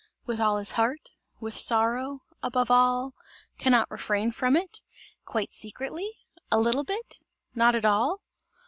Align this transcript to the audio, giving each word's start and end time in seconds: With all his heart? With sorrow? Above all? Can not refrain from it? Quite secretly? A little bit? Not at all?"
With 0.25 0.39
all 0.41 0.57
his 0.57 0.71
heart? 0.71 1.11
With 1.39 1.55
sorrow? 1.55 2.23
Above 2.41 2.71
all? 2.71 3.13
Can 3.59 3.71
not 3.71 3.91
refrain 3.91 4.31
from 4.31 4.55
it? 4.55 4.81
Quite 5.25 5.53
secretly? 5.53 6.09
A 6.51 6.59
little 6.59 6.83
bit? 6.83 7.19
Not 7.53 7.75
at 7.75 7.85
all?" 7.85 8.21